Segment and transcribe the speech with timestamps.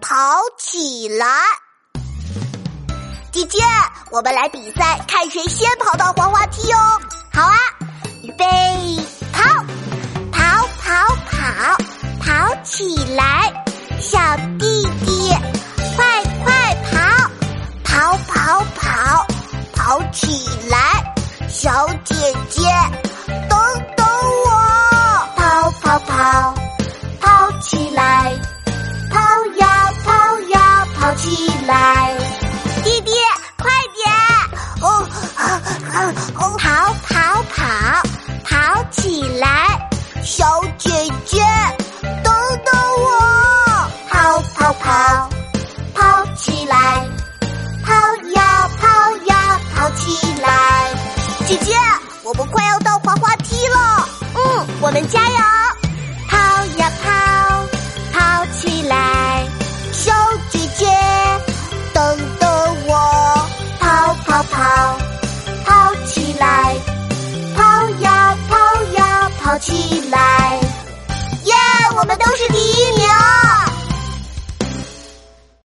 [0.00, 0.16] 跑
[0.58, 1.26] 起来！
[3.30, 3.58] 姐姐，
[4.10, 7.00] 我们来比赛，看谁先跑到滑滑梯哦。
[7.32, 7.56] 好啊，
[8.22, 8.44] 预备，
[9.32, 9.64] 跑，
[10.32, 11.76] 跑跑跑，
[12.20, 13.52] 跑起来！
[14.00, 14.18] 小
[14.58, 15.30] 弟弟，
[15.94, 17.30] 快快跑，
[17.84, 19.26] 跑跑跑，
[19.74, 21.14] 跑起来！
[21.48, 22.14] 小姐
[35.92, 38.02] 哦，跑跑跑，
[38.44, 39.90] 跑起来！
[40.22, 40.90] 小姐
[41.26, 41.42] 姐，
[42.22, 42.32] 等
[42.64, 45.28] 等我，跑跑跑，
[45.94, 46.76] 跑起来！
[47.84, 47.92] 跑
[48.34, 48.86] 呀跑
[49.26, 50.94] 呀，跑起来！
[51.46, 51.74] 姐姐，
[52.22, 54.08] 我们快要到滑滑梯了。
[54.34, 55.36] 嗯，我们加油！
[69.50, 70.19] 跑起来！